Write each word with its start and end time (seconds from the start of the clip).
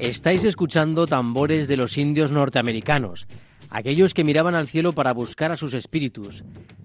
Estáis 0.00 0.44
escuchando 0.44 1.06
tambores 1.06 1.68
de 1.68 1.76
los 1.76 1.98
indios 1.98 2.32
norteamericanos, 2.32 3.26
aquellos 3.68 4.14
que 4.14 4.24
miraban 4.24 4.54
al 4.54 4.66
cielo 4.66 4.94
para 4.94 5.12
buscar 5.12 5.52
a 5.52 5.56
sus 5.56 5.74
espíritus, 5.74 6.42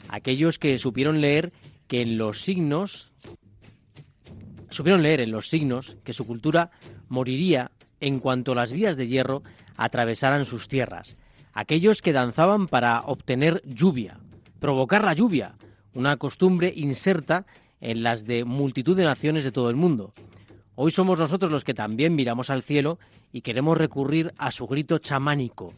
aquellos 0.09 0.59
que 0.59 0.77
supieron 0.77 1.21
leer 1.21 1.53
que 1.87 2.01
en 2.01 2.17
los 2.17 2.41
signos 2.41 3.13
supieron 4.69 5.01
leer 5.01 5.21
en 5.21 5.31
los 5.31 5.47
signos 5.47 5.95
que 6.03 6.11
su 6.11 6.27
cultura 6.27 6.71
moriría 7.07 7.71
en 8.01 8.19
cuanto 8.19 8.53
las 8.53 8.73
vías 8.73 8.97
de 8.97 9.07
hierro 9.07 9.43
atravesaran 9.77 10.45
sus 10.45 10.67
tierras, 10.67 11.15
aquellos 11.53 12.01
que 12.01 12.11
danzaban 12.11 12.67
para 12.67 12.99
obtener 12.99 13.61
lluvia, 13.65 14.19
provocar 14.59 15.05
la 15.05 15.13
lluvia, 15.13 15.55
una 15.93 16.17
costumbre 16.17 16.73
inserta 16.75 17.45
en 17.79 18.03
las 18.03 18.25
de 18.25 18.43
multitud 18.43 18.97
de 18.97 19.05
naciones 19.05 19.45
de 19.45 19.53
todo 19.53 19.69
el 19.69 19.77
mundo. 19.77 20.11
Hoy 20.75 20.91
somos 20.91 21.19
nosotros 21.19 21.51
los 21.51 21.63
que 21.63 21.73
también 21.73 22.15
miramos 22.15 22.49
al 22.49 22.61
cielo 22.61 22.99
y 23.31 23.41
queremos 23.41 23.77
recurrir 23.77 24.33
a 24.37 24.51
su 24.51 24.67
grito 24.67 24.97
chamánico, 24.97 25.73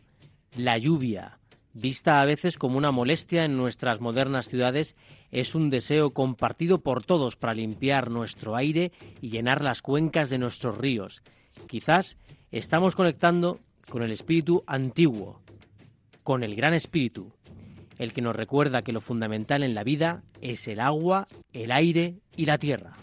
la 0.56 0.78
lluvia, 0.80 1.38
vista 1.74 2.20
a 2.20 2.26
veces 2.26 2.58
como 2.58 2.80
una 2.80 2.92
molestia 2.92 3.46
en 3.46 3.58
nuestras 3.58 4.02
modernas 4.02 4.48
ciudades, 4.48 4.96
es 5.30 5.54
un 5.54 5.70
deseo 5.70 6.12
compartido 6.12 6.80
por 6.80 7.04
todos 7.04 7.36
para 7.36 7.54
limpiar 7.54 8.10
nuestro 8.10 8.56
aire 8.56 8.92
y 9.22 9.30
llenar 9.30 9.64
las 9.64 9.84
cuencas 9.84 10.32
de 10.32 10.40
nuestros 10.40 10.78
ríos. 10.78 11.22
Quizás 11.68 12.18
estamos 12.52 12.96
conectando 12.96 13.60
con 13.90 14.02
el 14.02 14.12
espíritu 14.12 14.64
antiguo, 14.66 15.42
con 16.24 16.42
el 16.42 16.56
gran 16.56 16.74
espíritu, 16.74 17.32
el 18.00 18.14
que 18.14 18.22
nos 18.22 18.36
recuerda 18.36 18.82
que 18.82 18.94
lo 18.94 19.02
fundamental 19.02 19.62
en 19.62 19.76
la 19.76 19.84
vida 19.84 20.24
es 20.42 20.68
el 20.68 20.80
agua, 20.80 21.28
el 21.54 21.72
aire 21.72 22.16
y 22.36 22.46
la 22.46 22.58
tierra. 22.58 22.98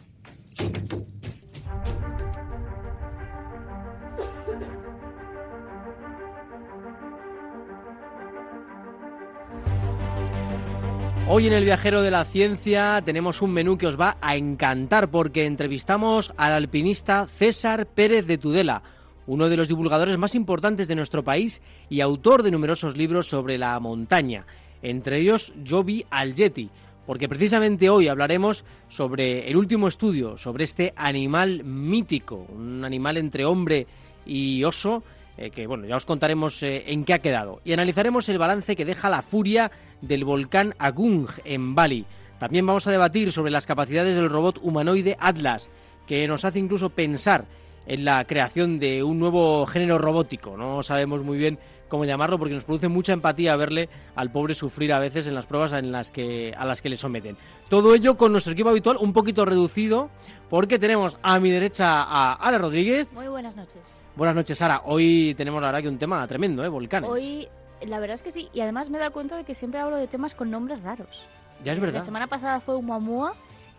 Hoy 11.27 11.47
en 11.47 11.55
el 11.55 11.65
Viajero 11.65 12.03
de 12.03 12.11
la 12.11 12.27
Ciencia 12.27 13.01
tenemos 13.03 13.41
un 13.41 13.51
menú 13.51 13.79
que 13.79 13.87
os 13.87 13.99
va 13.99 14.19
a 14.21 14.37
encantar 14.37 15.11
porque 15.11 15.47
entrevistamos 15.47 16.35
al 16.37 16.53
alpinista 16.53 17.27
César 17.27 17.87
Pérez 17.87 18.27
de 18.27 18.37
Tudela, 18.37 18.83
uno 19.27 19.49
de 19.49 19.57
los 19.57 19.69
divulgadores 19.69 20.19
más 20.19 20.35
importantes 20.35 20.87
de 20.87 20.95
nuestro 20.95 21.25
país 21.25 21.63
y 21.89 22.03
autor 22.03 22.43
de 22.43 22.51
numerosos 22.51 22.99
libros 22.99 23.27
sobre 23.27 23.57
la 23.57 23.81
montaña, 23.81 24.45
entre 24.83 25.19
ellos 25.19 25.55
Yo 25.65 25.83
vi 25.83 26.05
al 26.11 26.35
Yeti, 26.35 26.69
porque 27.07 27.27
precisamente 27.27 27.89
hoy 27.89 28.09
hablaremos 28.09 28.67
sobre 28.89 29.49
el 29.49 29.57
último 29.57 29.89
estudio, 29.89 30.37
sobre 30.37 30.65
este 30.65 30.93
animal 30.95 31.65
mítico, 31.65 32.47
un 32.55 32.85
animal 32.85 33.17
entre 33.17 33.47
hombre 33.47 33.87
y 34.27 34.63
oso, 34.63 35.03
eh, 35.37 35.51
que 35.51 35.67
bueno, 35.67 35.87
ya 35.87 35.97
os 35.97 36.05
contaremos 36.05 36.63
eh, 36.63 36.85
en 36.87 37.05
qué 37.05 37.15
ha 37.15 37.19
quedado. 37.19 37.61
Y 37.65 37.73
analizaremos 37.73 38.29
el 38.29 38.39
balance 38.39 38.77
que 38.77 38.85
deja 38.85 39.11
la 39.11 39.23
furia 39.23 39.71
del 40.07 40.25
volcán 40.25 40.75
Agung 40.79 41.27
en 41.45 41.75
Bali. 41.75 42.07
También 42.39 42.67
vamos 42.67 42.87
a 42.87 42.91
debatir 42.91 43.33
sobre 43.33 43.51
las 43.51 43.67
capacidades 43.67 44.17
del 44.17 44.31
robot 44.31 44.59
humanoide 44.63 45.17
Atlas, 45.19 45.71
que 46.07 46.27
nos 46.29 46.45
hace 46.45 46.59
incluso 46.59 46.91
pensar 46.91 47.47
en 47.87 48.05
la 48.05 48.25
creación 48.25 48.79
de 48.79 49.03
un 49.03 49.19
nuevo 49.19 49.67
género 49.67 49.99
robótico. 49.99 50.57
No 50.57 50.83
sabemos 50.83 51.23
muy 51.23 51.39
bien 51.39 51.59
cómo 51.89 52.05
llamarlo 52.05 52.39
porque 52.39 52.55
nos 52.55 52.65
produce 52.65 52.89
mucha 52.89 53.13
empatía 53.13 53.57
verle 53.57 53.89
al 54.17 54.33
pobre 54.33 54.55
sufrir 54.55 54.93
a 54.93 54.99
veces 54.99 55.27
en 55.27 55.35
las 55.35 55.47
pruebas 55.47 55.73
en 55.75 55.93
las 55.93 56.11
que, 56.11 56.53
a 56.57 56.65
las 56.65 56.83
que 56.83 56.89
le 56.89 56.97
someten. 56.97 57.37
Todo 57.69 57.95
ello 57.95 58.17
con 58.17 58.33
nuestro 58.33 58.53
equipo 58.53 58.71
habitual 58.71 58.97
un 59.01 59.13
poquito 59.13 59.45
reducido 59.45 60.11
porque 60.51 60.79
tenemos 60.79 61.17
a 61.23 61.39
mi 61.39 61.51
derecha 61.51 62.03
a 62.03 62.35
Ara 62.35 62.59
Rodríguez. 62.59 63.13
Muy 63.13 63.29
buenas 63.29 63.55
noches. 63.57 63.81
Buenas 64.17 64.37
noches, 64.37 64.59
Sara. 64.59 64.83
Hoy 64.85 65.35
tenemos 65.37 65.61
la 65.61 65.69
verdad 65.69 65.83
que 65.83 65.89
un 65.89 65.99
tema 65.99 66.27
tremendo, 66.27 66.65
¿eh? 66.65 66.69
Volcanes. 66.69 67.11
Hoy, 67.11 67.49
la 67.83 67.99
verdad 68.01 68.15
es 68.15 68.23
que 68.23 68.31
sí. 68.31 68.49
Y 68.53 68.61
además 68.61 68.91
me 68.91 68.97
he 68.99 69.01
dado 69.01 69.13
cuenta 69.13 69.37
de 69.37 69.45
que 69.45 69.55
siempre 69.55 69.81
hablo 69.81 69.97
de 69.97 70.07
temas 70.07 70.35
con 70.35 70.51
nombres 70.51 70.83
raros. 70.83 71.27
Ya 71.65 71.73
es 71.73 71.81
verdad. 71.81 71.95
La 71.95 72.01
semana 72.05 72.27
pasada 72.27 72.61
fue 72.61 72.77
Umuamua 72.77 73.35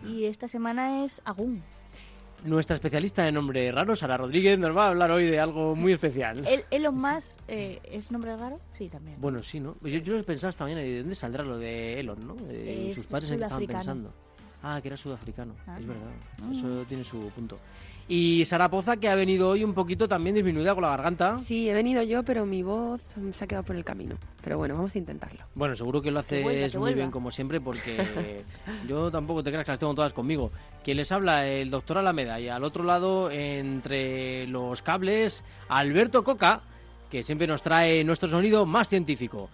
y 0.06 0.24
esta 0.24 0.48
semana 0.48 1.04
es 1.04 1.20
Agún. 1.24 1.62
Nuestra 2.44 2.76
especialista 2.76 3.22
de 3.24 3.32
nombre 3.32 3.72
raro, 3.72 3.96
Sara 3.96 4.16
Rodríguez, 4.18 4.58
nos 4.58 4.76
va 4.76 4.84
a 4.86 4.88
hablar 4.88 5.10
hoy 5.10 5.26
de 5.26 5.40
algo 5.40 5.74
muy 5.74 5.92
especial. 5.92 6.46
¿El, 6.46 6.64
¿Elon 6.70 6.94
Musk 6.94 7.40
eh, 7.48 7.80
es 7.84 8.10
nombre 8.10 8.36
raro? 8.36 8.60
Sí, 8.74 8.88
también. 8.88 9.18
Bueno, 9.20 9.42
sí, 9.42 9.58
¿no? 9.58 9.74
Yo, 9.82 9.98
yo 9.98 10.12
lo 10.14 10.20
he 10.20 10.24
pensado 10.24 10.50
esta 10.50 10.64
mañana, 10.64 10.82
¿de 10.82 10.98
dónde 10.98 11.14
saldrá 11.14 11.42
lo 11.42 11.58
de 11.58 11.98
Elon, 11.98 12.26
no? 12.26 12.36
Es 12.50 12.94
sus 12.94 13.06
padres 13.06 13.30
en 13.30 13.38
qué 13.38 13.44
estaban 13.44 13.66
pensando. 13.66 14.12
Ah, 14.62 14.78
que 14.82 14.88
era 14.88 14.96
sudafricano, 14.96 15.54
Ah. 15.66 15.78
es 15.80 15.86
verdad. 15.86 16.02
Ah. 16.42 16.50
Eso 16.52 16.84
tiene 16.86 17.04
su 17.04 17.18
punto. 17.30 17.58
Y 18.08 18.44
Sara 18.44 18.68
Poza, 18.70 18.98
que 18.98 19.08
ha 19.08 19.16
venido 19.16 19.48
hoy 19.48 19.64
un 19.64 19.74
poquito 19.74 20.06
también 20.06 20.36
disminuida 20.36 20.74
con 20.74 20.82
la 20.82 20.90
garganta. 20.90 21.34
Sí, 21.34 21.68
he 21.68 21.74
venido 21.74 22.02
yo, 22.04 22.22
pero 22.22 22.46
mi 22.46 22.62
voz 22.62 23.00
se 23.32 23.44
ha 23.44 23.48
quedado 23.48 23.64
por 23.64 23.74
el 23.74 23.84
camino. 23.84 24.14
Pero 24.44 24.58
bueno, 24.58 24.76
vamos 24.76 24.94
a 24.94 24.98
intentarlo. 24.98 25.40
Bueno, 25.56 25.74
seguro 25.74 26.00
que 26.00 26.12
lo 26.12 26.22
Que 26.22 26.40
vuelva, 26.40 26.60
haces 26.60 26.72
que 26.72 26.78
muy 26.78 26.84
vuelva. 26.84 26.96
bien 26.98 27.10
como 27.10 27.32
siempre 27.32 27.60
porque 27.60 28.44
yo 28.88 29.10
tampoco 29.10 29.42
te 29.42 29.50
creas 29.50 29.64
que 29.64 29.72
las 29.72 29.80
tengo 29.80 29.94
todas 29.94 30.12
conmigo. 30.12 30.52
Quien 30.84 30.98
les 30.98 31.10
habla, 31.10 31.48
el 31.48 31.68
doctor 31.68 31.98
Alameda 31.98 32.38
y 32.38 32.48
al 32.48 32.62
otro 32.62 32.84
lado, 32.84 33.28
entre 33.32 34.46
los 34.46 34.82
cables, 34.82 35.42
Alberto 35.68 36.22
Coca, 36.22 36.60
que 37.10 37.24
siempre 37.24 37.48
nos 37.48 37.62
trae 37.62 38.04
nuestro 38.04 38.28
sonido 38.28 38.66
más 38.66 38.88
científico. 38.88 39.50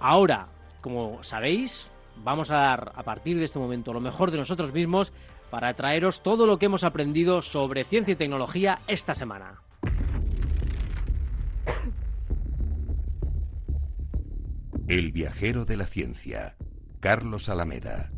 Ahora, 0.00 0.48
como 0.82 1.24
sabéis, 1.24 1.88
vamos 2.24 2.50
a 2.50 2.56
dar 2.56 2.92
a 2.94 3.02
partir 3.02 3.38
de 3.38 3.44
este 3.44 3.58
momento 3.58 3.92
lo 3.92 4.00
mejor 4.00 4.30
de 4.30 4.38
nosotros 4.38 4.72
mismos 4.72 5.12
para 5.50 5.74
traeros 5.74 6.22
todo 6.22 6.46
lo 6.46 6.58
que 6.58 6.66
hemos 6.66 6.84
aprendido 6.84 7.42
sobre 7.42 7.84
ciencia 7.84 8.12
y 8.12 8.16
tecnología 8.16 8.80
esta 8.86 9.14
semana. 9.14 9.62
El 14.88 15.10
viajero 15.10 15.64
de 15.64 15.76
la 15.76 15.86
ciencia, 15.86 16.56
Carlos 17.00 17.48
Alameda. 17.48 18.10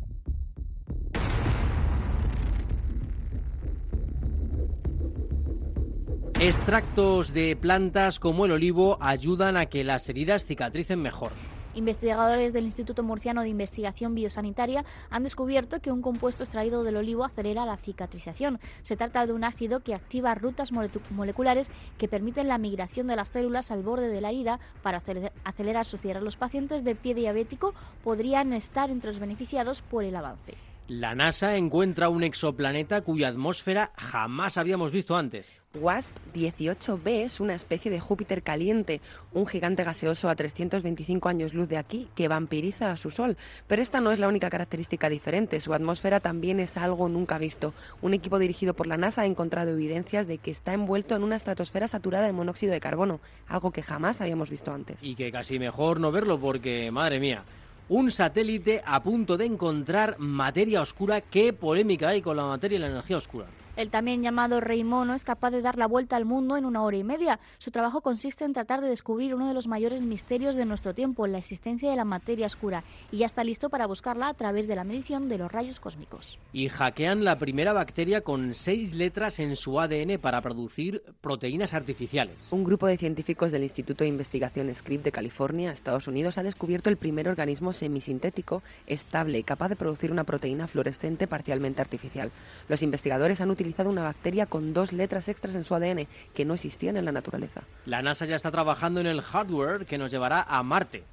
Extractos 6.39 7.33
de 7.33 7.57
plantas 7.57 8.17
como 8.17 8.45
el 8.45 8.51
olivo 8.51 8.97
ayudan 9.01 9.57
a 9.57 9.65
que 9.65 9.83
las 9.83 10.07
heridas 10.07 10.45
cicatricen 10.45 11.01
mejor. 11.01 11.31
Investigadores 11.75 12.51
del 12.51 12.65
Instituto 12.65 13.03
Murciano 13.03 13.41
de 13.41 13.49
Investigación 13.49 14.15
Biosanitaria 14.15 14.85
han 15.09 15.23
descubierto 15.23 15.79
que 15.81 15.91
un 15.91 16.01
compuesto 16.01 16.43
extraído 16.43 16.83
del 16.83 16.97
olivo 16.97 17.23
acelera 17.23 17.65
la 17.65 17.77
cicatrización. 17.77 18.59
Se 18.81 18.97
trata 18.97 19.25
de 19.25 19.33
un 19.33 19.43
ácido 19.43 19.81
que 19.81 19.93
activa 19.93 20.33
rutas 20.35 20.71
moleculares 20.71 21.71
que 21.97 22.07
permiten 22.07 22.47
la 22.47 22.57
migración 22.57 23.07
de 23.07 23.15
las 23.15 23.29
células 23.29 23.71
al 23.71 23.83
borde 23.83 24.09
de 24.09 24.21
la 24.21 24.29
herida 24.29 24.59
para 24.81 25.01
acelerar 25.43 25.85
su 25.85 25.97
cierre. 25.97 26.21
Los 26.21 26.37
pacientes 26.37 26.83
de 26.83 26.95
pie 26.95 27.13
diabético 27.13 27.73
podrían 28.03 28.53
estar 28.53 28.89
entre 28.89 29.11
los 29.11 29.19
beneficiados 29.19 29.81
por 29.81 30.03
el 30.03 30.15
avance. 30.15 30.55
La 30.87 31.13
NASA 31.13 31.55
encuentra 31.55 32.09
un 32.09 32.23
exoplaneta 32.23 33.01
cuya 33.01 33.27
atmósfera 33.27 33.91
jamás 33.95 34.57
habíamos 34.57 34.91
visto 34.91 35.15
antes. 35.15 35.58
WASP-18b 35.75 37.25
es 37.25 37.39
una 37.39 37.53
especie 37.53 37.91
de 37.91 37.99
Júpiter 37.99 38.41
caliente, 38.41 39.01
un 39.33 39.45
gigante 39.45 39.83
gaseoso 39.83 40.27
a 40.27 40.35
325 40.35 41.29
años 41.29 41.53
luz 41.53 41.69
de 41.69 41.77
aquí 41.77 42.07
que 42.15 42.27
vampiriza 42.27 42.91
a 42.91 42.97
su 42.97 43.11
Sol. 43.11 43.37
Pero 43.67 43.79
esta 43.79 44.01
no 44.01 44.11
es 44.11 44.17
la 44.17 44.27
única 44.27 44.49
característica 44.49 45.09
diferente, 45.09 45.59
su 45.59 45.75
atmósfera 45.75 46.21
también 46.21 46.59
es 46.59 46.75
algo 46.75 47.07
nunca 47.07 47.37
visto. 47.37 47.73
Un 48.01 48.15
equipo 48.15 48.39
dirigido 48.39 48.73
por 48.73 48.87
la 48.87 48.97
NASA 48.97 49.21
ha 49.21 49.25
encontrado 49.27 49.69
evidencias 49.69 50.27
de 50.27 50.39
que 50.39 50.49
está 50.49 50.73
envuelto 50.73 51.15
en 51.15 51.21
una 51.21 51.35
estratosfera 51.35 51.87
saturada 51.87 52.25
de 52.25 52.33
monóxido 52.33 52.73
de 52.73 52.79
carbono, 52.79 53.19
algo 53.47 53.69
que 53.69 53.83
jamás 53.83 54.21
habíamos 54.21 54.49
visto 54.49 54.73
antes. 54.73 55.03
Y 55.03 55.13
que 55.13 55.31
casi 55.31 55.59
mejor 55.59 55.99
no 55.99 56.11
verlo 56.11 56.39
porque, 56.39 56.89
madre 56.89 57.19
mía, 57.19 57.43
un 57.89 58.09
satélite 58.09 58.81
a 58.83 59.03
punto 59.03 59.37
de 59.37 59.45
encontrar 59.45 60.17
materia 60.17 60.81
oscura. 60.81 61.21
¿Qué 61.21 61.53
polémica 61.53 62.09
hay 62.09 62.23
con 62.23 62.37
la 62.37 62.45
materia 62.45 62.77
y 62.77 62.79
la 62.79 62.87
energía 62.87 63.17
oscura? 63.17 63.45
El 63.79 63.91
también 63.91 64.21
llamado 64.21 64.59
Rey 64.59 64.83
Mono 64.83 65.13
es 65.13 65.23
capaz 65.23 65.51
de 65.51 65.61
dar 65.61 65.77
la 65.77 65.87
vuelta 65.87 66.17
al 66.17 66.25
mundo 66.25 66.57
en 66.57 66.65
una 66.65 66.83
hora 66.83 66.97
y 66.97 67.03
media. 67.05 67.39
Su 67.59 67.71
trabajo 67.71 68.01
consiste 68.01 68.43
en 68.43 68.51
tratar 68.51 68.81
de 68.81 68.89
descubrir 68.89 69.33
uno 69.33 69.47
de 69.47 69.53
los 69.53 69.69
mayores 69.69 70.01
misterios 70.01 70.55
de 70.55 70.65
nuestro 70.65 70.93
tiempo, 70.93 71.27
la 71.27 71.37
existencia 71.37 71.89
de 71.89 71.95
la 71.95 72.03
materia 72.03 72.45
oscura, 72.45 72.83
y 73.09 73.19
ya 73.19 73.25
está 73.25 73.41
listo 73.45 73.69
para 73.69 73.85
buscarla 73.85 74.27
a 74.27 74.33
través 74.33 74.67
de 74.67 74.75
la 74.75 74.83
medición 74.83 75.29
de 75.29 75.37
los 75.37 75.49
rayos 75.49 75.79
cósmicos. 75.79 76.37
Y 76.51 76.67
hackean 76.67 77.23
la 77.23 77.37
primera 77.37 77.71
bacteria 77.71 78.19
con 78.19 78.53
seis 78.53 78.95
letras 78.95 79.39
en 79.39 79.55
su 79.55 79.79
ADN 79.79 80.19
para 80.19 80.41
producir 80.41 81.01
proteínas 81.21 81.73
artificiales. 81.73 82.49
Un 82.51 82.65
grupo 82.65 82.85
de 82.85 82.97
científicos 82.97 83.49
del 83.49 83.63
Instituto 83.63 84.03
de 84.03 84.09
Investigación 84.09 84.75
Scripps 84.75 85.05
de 85.05 85.13
California, 85.13 85.71
Estados 85.71 86.09
Unidos, 86.09 86.37
ha 86.37 86.43
descubierto 86.43 86.89
el 86.89 86.97
primer 86.97 87.29
organismo 87.29 87.71
semisintético 87.71 88.61
estable 88.87 89.41
capaz 89.43 89.69
de 89.69 89.77
producir 89.77 90.11
una 90.11 90.25
proteína 90.25 90.67
fluorescente 90.67 91.27
parcialmente 91.27 91.79
artificial. 91.81 92.29
Los 92.67 92.83
investigadores 92.83 93.39
han 93.39 93.49
utilizado 93.49 93.68
una 93.87 94.03
bacteria 94.03 94.45
con 94.45 94.73
dos 94.73 94.93
letras 94.93 95.27
extras 95.29 95.55
en 95.55 95.63
su 95.63 95.75
ADN 95.75 96.07
que 96.33 96.45
no 96.45 96.53
existían 96.53 96.97
en 96.97 97.05
la 97.05 97.11
naturaleza. 97.11 97.61
La 97.85 98.01
NASA 98.01 98.25
ya 98.25 98.35
está 98.35 98.51
trabajando 98.51 98.99
en 98.99 99.07
el 99.07 99.21
hardware 99.21 99.85
que 99.85 99.97
nos 99.97 100.11
llevará 100.11 100.43
a 100.43 100.61
Marte. 100.63 101.03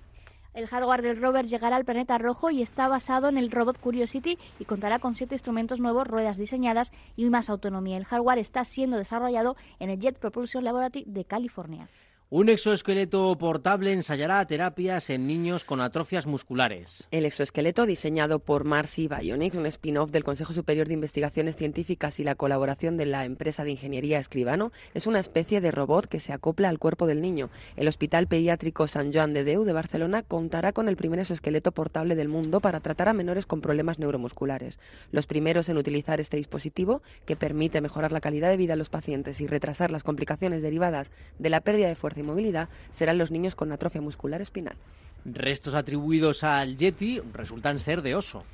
El 0.54 0.66
hardware 0.68 1.02
del 1.02 1.20
rover 1.20 1.46
llegará 1.46 1.76
al 1.76 1.84
planeta 1.84 2.16
rojo 2.16 2.50
y 2.50 2.62
está 2.62 2.88
basado 2.88 3.28
en 3.28 3.36
el 3.36 3.50
robot 3.50 3.78
Curiosity 3.78 4.38
y 4.58 4.64
contará 4.64 4.98
con 4.98 5.14
siete 5.14 5.34
instrumentos 5.34 5.80
nuevos, 5.80 6.08
ruedas 6.08 6.38
diseñadas 6.38 6.92
y 7.14 7.26
más 7.26 7.50
autonomía. 7.50 7.98
El 7.98 8.06
hardware 8.06 8.38
está 8.38 8.64
siendo 8.64 8.96
desarrollado 8.96 9.54
en 9.80 9.90
el 9.90 10.00
Jet 10.00 10.18
Propulsion 10.18 10.64
Laboratory 10.64 11.04
de 11.06 11.26
California. 11.26 11.90
Un 12.28 12.48
exoesqueleto 12.48 13.38
portable 13.38 13.92
ensayará 13.92 14.44
terapias 14.46 15.10
en 15.10 15.28
niños 15.28 15.62
con 15.62 15.80
atrofias 15.80 16.26
musculares. 16.26 17.06
El 17.12 17.24
exoesqueleto, 17.24 17.86
diseñado 17.86 18.40
por 18.40 18.64
Marcy 18.64 19.06
Bionics, 19.06 19.54
un 19.54 19.66
spin-off 19.66 20.10
del 20.10 20.24
Consejo 20.24 20.52
Superior 20.52 20.88
de 20.88 20.94
Investigaciones 20.94 21.54
Científicas 21.54 22.18
y 22.18 22.24
la 22.24 22.34
colaboración 22.34 22.96
de 22.96 23.06
la 23.06 23.24
empresa 23.24 23.62
de 23.62 23.70
ingeniería 23.70 24.18
Escribano, 24.18 24.72
es 24.92 25.06
una 25.06 25.20
especie 25.20 25.60
de 25.60 25.70
robot 25.70 26.06
que 26.06 26.18
se 26.18 26.32
acopla 26.32 26.68
al 26.68 26.80
cuerpo 26.80 27.06
del 27.06 27.20
niño. 27.20 27.48
El 27.76 27.86
Hospital 27.86 28.26
Pediátrico 28.26 28.88
San 28.88 29.12
Joan 29.12 29.32
de 29.32 29.44
Deu 29.44 29.62
de 29.62 29.72
Barcelona 29.72 30.24
contará 30.24 30.72
con 30.72 30.88
el 30.88 30.96
primer 30.96 31.20
exoesqueleto 31.20 31.70
portable 31.70 32.16
del 32.16 32.28
mundo 32.28 32.58
para 32.58 32.80
tratar 32.80 33.08
a 33.08 33.12
menores 33.12 33.46
con 33.46 33.60
problemas 33.60 34.00
neuromusculares. 34.00 34.80
Los 35.12 35.28
primeros 35.28 35.68
en 35.68 35.76
utilizar 35.76 36.20
este 36.20 36.38
dispositivo, 36.38 37.02
que 37.24 37.36
permite 37.36 37.80
mejorar 37.80 38.10
la 38.10 38.20
calidad 38.20 38.48
de 38.48 38.56
vida 38.56 38.72
de 38.72 38.78
los 38.78 38.90
pacientes 38.90 39.40
y 39.40 39.46
retrasar 39.46 39.92
las 39.92 40.02
complicaciones 40.02 40.60
derivadas 40.60 41.12
de 41.38 41.50
la 41.50 41.60
pérdida 41.60 41.86
de 41.86 41.94
fuerza 41.94 42.15
y 42.20 42.24
movilidad 42.24 42.68
serán 42.90 43.18
los 43.18 43.30
niños 43.30 43.54
con 43.54 43.72
atrofia 43.72 44.00
muscular 44.00 44.40
espinal. 44.40 44.76
Restos 45.24 45.74
atribuidos 45.74 46.44
al 46.44 46.76
Yeti 46.76 47.20
resultan 47.32 47.80
ser 47.80 48.02
de 48.02 48.14
oso. 48.14 48.44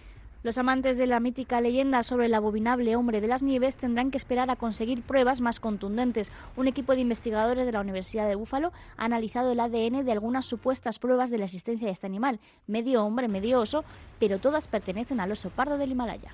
Los 0.42 0.58
amantes 0.58 0.96
de 0.96 1.06
la 1.06 1.20
mítica 1.20 1.60
leyenda 1.60 2.02
sobre 2.02 2.26
el 2.26 2.34
abominable 2.34 2.96
hombre 2.96 3.20
de 3.20 3.28
las 3.28 3.44
nieves 3.44 3.76
tendrán 3.76 4.10
que 4.10 4.16
esperar 4.16 4.50
a 4.50 4.56
conseguir 4.56 5.02
pruebas 5.02 5.40
más 5.40 5.60
contundentes. 5.60 6.32
Un 6.56 6.66
equipo 6.66 6.94
de 6.94 7.00
investigadores 7.00 7.64
de 7.64 7.70
la 7.70 7.80
Universidad 7.80 8.26
de 8.26 8.34
Búfalo 8.34 8.72
ha 8.96 9.04
analizado 9.04 9.52
el 9.52 9.60
ADN 9.60 10.04
de 10.04 10.10
algunas 10.10 10.44
supuestas 10.44 10.98
pruebas 10.98 11.30
de 11.30 11.38
la 11.38 11.44
existencia 11.44 11.86
de 11.86 11.92
este 11.92 12.06
animal, 12.06 12.40
medio 12.66 13.04
hombre, 13.04 13.28
medio 13.28 13.60
oso, 13.60 13.84
pero 14.18 14.40
todas 14.40 14.66
pertenecen 14.66 15.20
al 15.20 15.30
oso 15.30 15.48
pardo 15.48 15.78
del 15.78 15.92
Himalaya. 15.92 16.32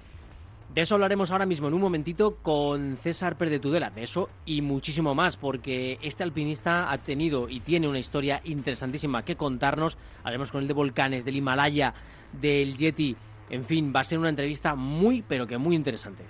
De 0.74 0.82
eso 0.82 0.94
hablaremos 0.94 1.30
ahora 1.30 1.46
mismo 1.46 1.66
en 1.68 1.74
un 1.74 1.80
momentito 1.80 2.36
con 2.36 2.98
César 2.98 3.36
Perdetudela, 3.38 3.90
de 3.90 4.02
eso 4.02 4.28
y 4.44 4.60
muchísimo 4.60 5.14
más, 5.14 5.36
porque 5.36 5.98
este 6.02 6.22
alpinista 6.22 6.92
ha 6.92 6.98
tenido 6.98 7.48
y 7.48 7.60
tiene 7.60 7.88
una 7.88 7.98
historia 7.98 8.40
interesantísima 8.44 9.24
que 9.24 9.36
contarnos. 9.36 9.96
Hablaremos 10.18 10.52
con 10.52 10.60
el 10.60 10.68
de 10.68 10.74
volcanes, 10.74 11.24
del 11.24 11.36
Himalaya, 11.36 11.94
del 12.32 12.76
Yeti. 12.76 13.16
En 13.50 13.64
fin, 13.64 13.92
va 13.96 14.00
a 14.00 14.04
ser 14.04 14.18
una 14.18 14.28
entrevista 14.28 14.74
muy, 14.74 15.22
pero 15.22 15.46
que 15.46 15.56
muy 15.56 15.74
interesante. 15.74 16.24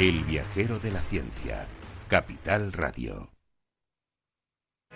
El 0.00 0.24
viajero 0.24 0.78
de 0.80 0.90
la 0.90 1.00
ciencia, 1.00 1.66
Capital 2.08 2.72
Radio. 2.72 3.39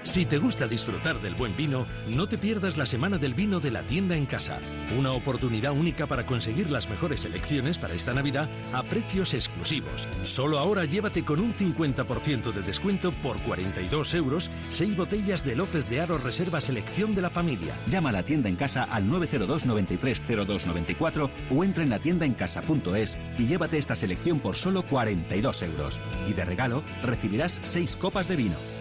Si 0.05 0.27
te 0.27 0.37
gusta 0.37 0.69
disfrutar 0.69 1.21
del 1.23 1.35
buen 1.35 1.57
vino, 1.57 1.87
no 2.07 2.29
te 2.29 2.37
pierdas 2.37 2.77
la 2.77 2.85
Semana 2.85 3.17
del 3.17 3.33
Vino 3.33 3.59
de 3.59 3.71
la 3.71 3.83
tienda 3.83 4.15
en 4.15 4.27
casa. 4.27 4.61
Una 4.99 5.13
oportunidad 5.13 5.73
única 5.73 6.07
para 6.07 6.27
conseguir 6.27 6.71
las 6.71 6.91
mejores 6.91 7.21
selecciones 7.21 7.79
para 7.79 7.95
esta 7.95 8.13
Navidad 8.13 8.51
a 8.75 8.83
precios 8.83 9.33
exclusivos. 9.33 10.07
Solo 10.23 10.59
ahora 10.59 10.85
llévate 10.85 11.25
con 11.25 11.41
un 11.41 11.55
50% 11.55 12.53
de 12.53 12.61
descuento 12.61 13.13
por 13.13 13.39
42 13.41 14.15
euros 14.15 14.51
6 14.71 14.95
botellas 14.95 15.43
de 15.43 15.57
López 15.57 15.89
de 15.89 16.03
Aro 16.03 16.19
Reserva 16.19 16.61
Selección 16.61 17.15
de 17.15 17.23
la 17.23 17.31
Familia. 17.31 17.75
Llama 17.89 18.11
a 18.11 18.13
la 18.13 18.23
tienda 18.23 18.51
en 18.51 18.57
casa 18.57 18.85
al 18.85 19.09
902 19.09 19.65
930294 19.65 20.65
94 20.67 21.31
o 21.51 21.65
entra 21.65 21.83
en 21.83 21.91
la 21.91 21.99
tienda 21.99 22.27
en 22.27 22.35
casa.es 22.35 23.17
y 23.39 23.47
llévate 23.47 23.79
esta 23.79 23.97
selección 23.97 24.39
por 24.39 24.55
solo 24.55 24.83
42 24.83 25.63
euros. 25.63 25.99
Y 26.29 26.35
de 26.35 26.45
regalo 26.45 26.83
recibirás 27.03 27.59
6 27.63 27.97
copas 27.97 28.29
de 28.29 28.37
vino. 28.37 28.74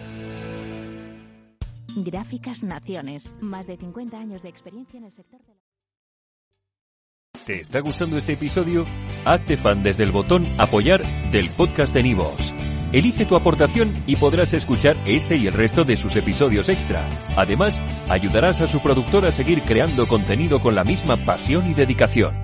Gráficas 1.96 2.62
Naciones. 2.62 3.36
Más 3.40 3.66
de 3.66 3.76
50 3.76 4.18
años 4.18 4.42
de 4.42 4.48
experiencia 4.48 4.98
en 4.98 5.04
el 5.04 5.12
sector 5.12 5.40
de 5.42 5.54
la... 5.54 5.60
¿Te 7.46 7.60
está 7.60 7.80
gustando 7.80 8.16
este 8.16 8.32
episodio? 8.32 8.86
Hazte 9.24 9.56
fan 9.56 9.82
desde 9.82 10.02
el 10.02 10.12
botón 10.12 10.46
Apoyar 10.58 11.02
del 11.30 11.50
podcast 11.50 11.92
de 11.92 12.02
Nivos. 12.02 12.54
Elige 12.92 13.26
tu 13.26 13.36
aportación 13.36 14.02
y 14.06 14.16
podrás 14.16 14.54
escuchar 14.54 14.96
este 15.04 15.36
y 15.36 15.46
el 15.48 15.52
resto 15.52 15.84
de 15.84 15.96
sus 15.96 16.16
episodios 16.16 16.68
extra. 16.68 17.08
Además, 17.36 17.82
ayudarás 18.08 18.60
a 18.60 18.66
su 18.66 18.80
productor 18.80 19.26
a 19.26 19.32
seguir 19.32 19.62
creando 19.62 20.06
contenido 20.06 20.60
con 20.60 20.74
la 20.74 20.84
misma 20.84 21.16
pasión 21.16 21.68
y 21.68 21.74
dedicación. 21.74 22.43